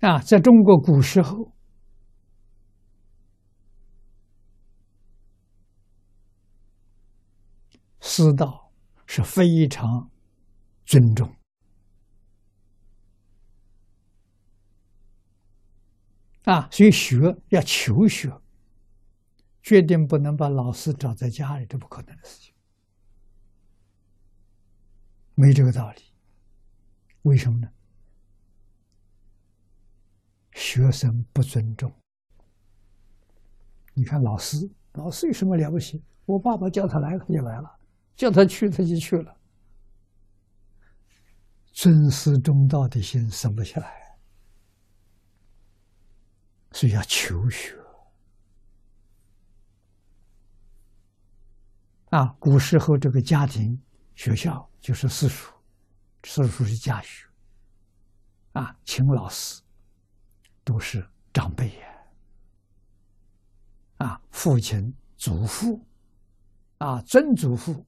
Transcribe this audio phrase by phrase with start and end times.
[0.00, 1.52] 啊，在中国古时候，
[8.00, 8.72] 师道
[9.06, 10.10] 是非常
[10.86, 11.30] 尊重
[16.44, 17.18] 啊，所以学
[17.50, 18.30] 要求学，
[19.62, 22.54] 决定不能把老师找在家里，这不可能的事情，
[25.34, 26.02] 没这个道理。
[27.22, 27.68] 为什么呢？
[30.52, 31.92] 学生不尊重。
[33.94, 36.02] 你看老师，老师有什么了不起？
[36.26, 37.68] 我爸爸叫他来，他就来了；
[38.14, 39.36] 叫他去，他就去了。
[41.72, 44.18] 尊师重道的心生不起来，
[46.72, 47.76] 所以要求学。
[52.10, 53.80] 啊，古时候这个家庭
[54.14, 55.52] 学校就是私塾，
[56.24, 57.26] 私塾是家学。
[58.52, 59.62] 啊，请老师。
[60.70, 61.88] 都是长辈呀，
[64.06, 65.84] 啊，父亲、祖父，
[66.78, 67.84] 啊，曾祖父，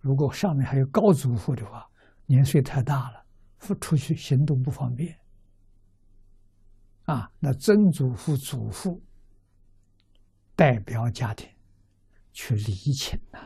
[0.00, 1.86] 如果上面还有高祖父的话，
[2.24, 3.22] 年岁太大了，
[3.82, 5.14] 出去行动不方便，
[7.04, 8.98] 啊，那曾祖父、祖父
[10.54, 11.46] 代表家庭
[12.32, 13.38] 去礼请呐，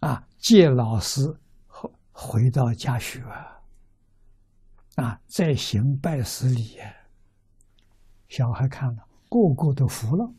[0.00, 1.38] 啊，借老师。
[2.20, 3.22] 回到家学
[4.96, 6.76] 啊，再行拜师礼，
[8.28, 10.34] 小孩看了，个个都服了。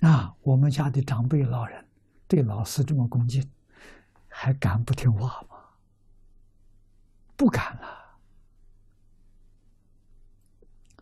[0.00, 1.86] 啊，我们家的长辈老人
[2.26, 3.46] 对老师这么恭敬，
[4.28, 5.56] 还敢不听话吗？
[7.36, 8.18] 不敢了。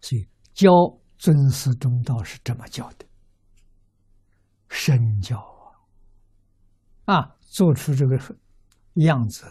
[0.00, 0.72] 所以教
[1.16, 3.06] 尊师重道是这么教的，
[4.68, 5.38] 身教
[7.04, 7.36] 啊，啊。
[7.52, 8.18] 做出这个
[8.94, 9.44] 样子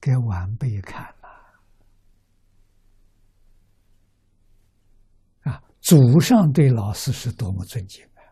[0.00, 1.28] 给晚辈看了
[5.42, 5.62] 啊！
[5.80, 8.22] 祖上对老师是多么尊敬啊！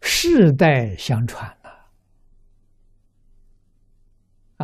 [0.00, 1.70] 世代相传呐，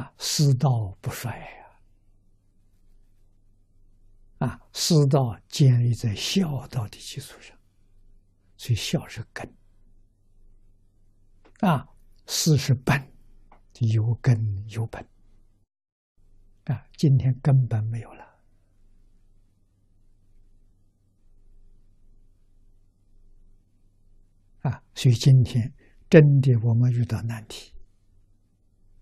[0.01, 1.31] 啊，师道不衰
[4.41, 4.49] 呀！
[4.49, 7.57] 啊，师道建立在孝道的基础上，
[8.57, 9.49] 所以孝是根。
[11.61, 11.87] 啊，
[12.27, 13.13] 事是本，
[13.81, 15.07] 有根有本。
[16.65, 18.25] 啊，今天根本没有了。
[24.63, 25.73] 啊，所以今天
[26.09, 27.75] 真的我们遇到难题，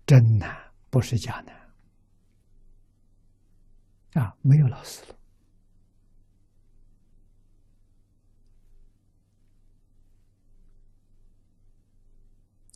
[0.05, 0.57] 真难，
[0.89, 1.55] 不是假难。
[4.23, 5.18] 啊，没有老师了。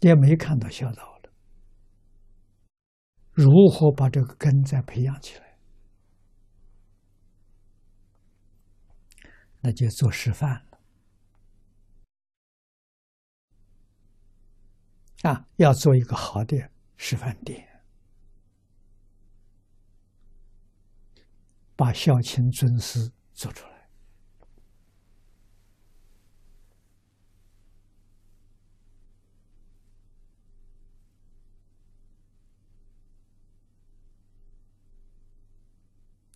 [0.03, 1.31] 也没看到孝道了，
[3.31, 5.58] 如何把这个根再培养起来？
[9.62, 10.80] 那就做示范了。
[15.22, 17.81] 啊，要做一个好的示范点，
[21.78, 23.72] 把孝亲尊师做出来。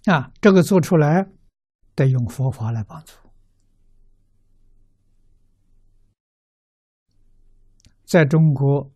[0.08, 1.30] 啊，这个做出来
[1.94, 3.14] 得用佛法来帮助。
[8.06, 8.90] 在中国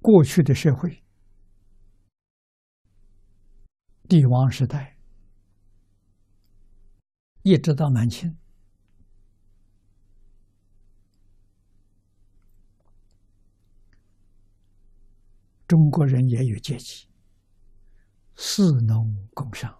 [0.00, 1.02] 过去的社会，
[4.08, 4.96] 帝王时代
[7.42, 8.38] 一直到满清，
[15.66, 17.08] 中国人也有阶级。
[18.36, 19.74] 士农工商，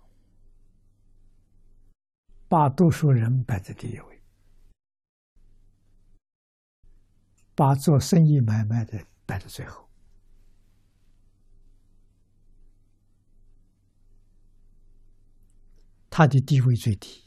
[2.48, 4.22] 把读书人摆在第一位，
[7.54, 9.88] 把做生意买卖的摆在最后。
[16.08, 17.24] 他的地位最低，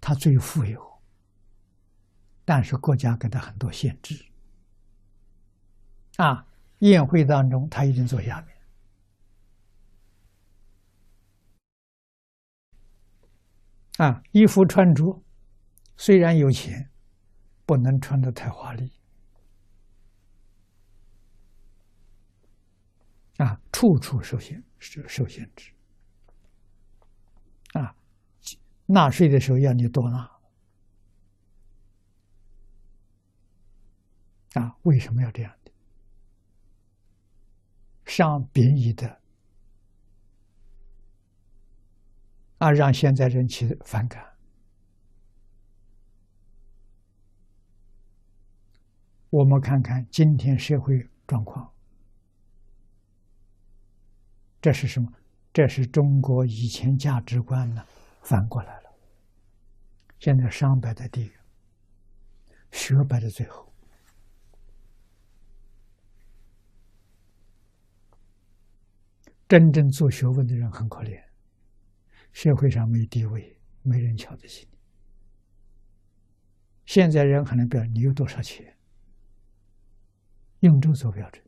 [0.00, 1.02] 他最富有，
[2.44, 4.24] 但是国家给他很多限制。
[6.16, 6.46] 啊，
[6.78, 8.55] 宴会当中，他一定坐下面。
[13.98, 15.22] 啊，衣服穿着
[15.96, 16.90] 虽然有钱，
[17.64, 18.92] 不能穿的太华丽。
[23.38, 25.72] 啊，处处受限，受受限制。
[27.72, 27.94] 啊，
[28.86, 30.30] 纳税的时候要你多纳。
[34.54, 35.72] 啊，为什么要这样的？
[38.04, 39.20] 上贬义的
[42.58, 44.24] 啊，让现在人起反感。
[49.28, 51.70] 我们看看今天社会状况，
[54.62, 55.12] 这是什么？
[55.52, 57.84] 这是中国以前价值观呢
[58.22, 58.90] 反过来了。
[60.18, 61.30] 现在商摆在第一，
[62.70, 63.70] 学摆在最后。
[69.48, 71.22] 真正做学问的人很可怜，
[72.36, 74.78] 社会上没地位，没人瞧得起你。
[76.84, 78.76] 现在人可能表你有多少钱，
[80.60, 81.42] 用这做标准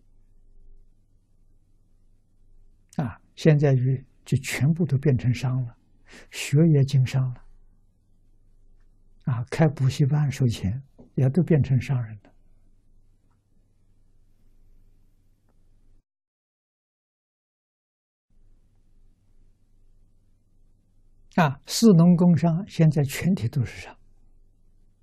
[2.96, 3.20] 啊！
[3.36, 5.76] 现在与就全部都变成商了，
[6.30, 7.44] 学也经商了。
[9.24, 10.82] 啊，开补习班收钱，
[11.14, 12.32] 也都变成商人了。
[21.38, 23.96] 啊，士农工商现在全体都是商，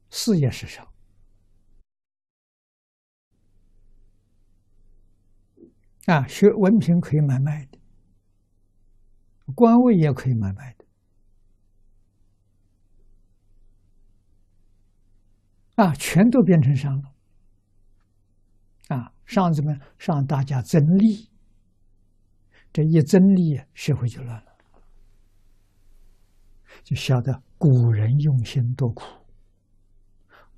[0.09, 0.85] 事业是商。
[6.07, 7.79] 啊，学文凭可以买卖的，
[9.55, 10.85] 官位也可以买卖的。
[15.75, 17.13] 啊，全都变成商了。
[18.89, 21.29] 啊，商怎么让大家争利？
[22.73, 24.54] 这一争利，社会就乱了。
[26.85, 29.03] 就晓得古人用心多苦，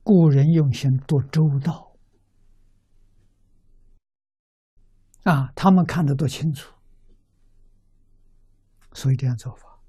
[0.04, 1.96] 古人用心多周到。
[5.24, 6.74] 啊，他们看得多清楚，
[8.92, 9.80] 所以这样做法。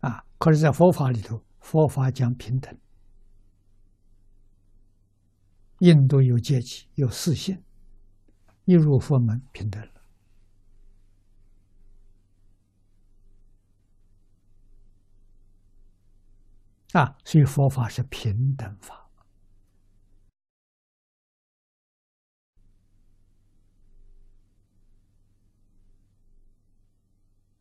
[0.00, 2.78] 啊，可是，在佛法里头，佛法讲平等。
[5.78, 7.64] 印度有阶级，有四性，
[8.66, 9.99] 一入佛门平等了
[16.92, 17.16] 啊！
[17.24, 19.08] 所以佛法是平等法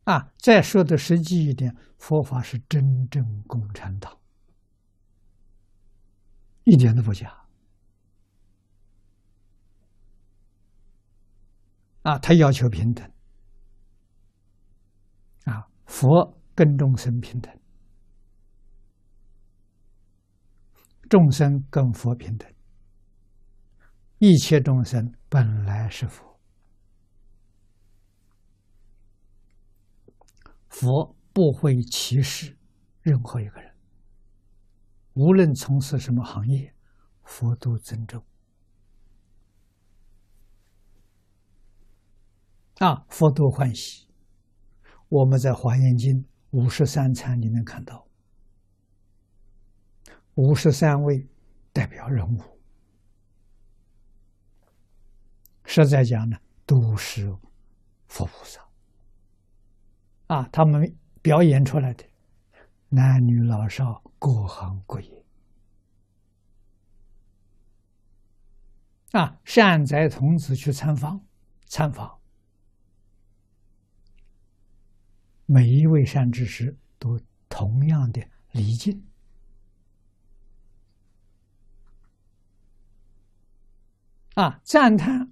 [0.05, 0.33] 啊！
[0.39, 4.17] 再说的实际一点，佛法是真正共产党，
[6.63, 7.45] 一点都不假。
[12.01, 13.05] 啊，他要求平等，
[15.43, 17.58] 啊，佛跟众生平等，
[21.07, 22.51] 众生跟佛平等，
[24.17, 26.39] 一切众生本来是佛，
[30.67, 32.57] 佛不会歧视
[33.01, 33.73] 任何一个人，
[35.13, 36.73] 无论从事什么行业，
[37.23, 38.23] 佛都尊重。
[42.79, 44.07] 啊，佛都欢喜。
[45.09, 48.07] 我们在《华严经》五十三参里面看到，
[50.39, 51.27] 五十三位
[51.73, 52.41] 代表人物，
[55.65, 57.29] 实在讲呢，都是
[58.07, 58.65] 佛菩萨。
[60.27, 62.05] 啊，他们表演出来的
[62.87, 65.25] 男女老少各行各业，
[69.11, 71.21] 啊，善哉童子去参访，
[71.65, 72.17] 参访。
[75.45, 77.19] 每一位善知识都
[77.49, 79.03] 同样的礼敬
[84.39, 85.29] 啊，赞叹。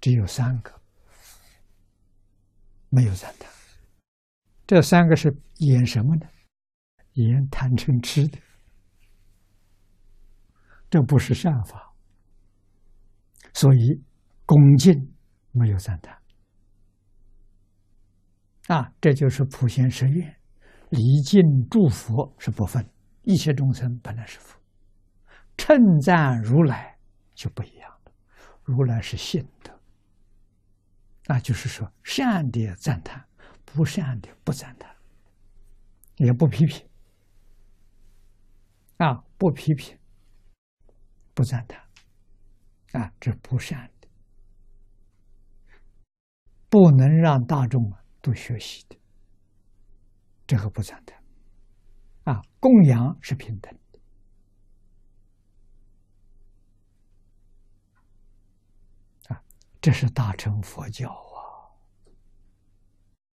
[0.00, 0.72] 只有三个，
[2.88, 3.50] 没有赞叹。
[4.66, 6.26] 这三个是演什么呢？
[7.12, 8.38] 演贪嗔痴的，
[10.88, 11.92] 这不是善法，
[13.52, 14.02] 所以
[14.46, 14.94] 恭敬
[15.52, 16.18] 没有赞叹。
[18.68, 20.34] 啊，这就是普贤十愿，
[20.88, 22.88] 离敬祝福是不分，
[23.24, 24.58] 一切众生本来是佛，
[25.58, 26.95] 称赞如来
[27.36, 28.12] 就不一样了，
[28.64, 29.78] 如来是信的，
[31.26, 33.24] 那就是说善的赞叹，
[33.64, 34.92] 不善的不赞叹，
[36.16, 36.88] 也不批评，
[38.96, 39.96] 啊，不批评，
[41.34, 44.08] 不赞叹，啊，这不善的，
[46.68, 48.02] 不能让大众啊。
[48.22, 48.98] 都学习的，
[50.48, 51.16] 这个不赞叹
[52.24, 52.42] 啊！
[52.58, 53.72] 供养是平等
[59.86, 61.25] 这是大乘佛教。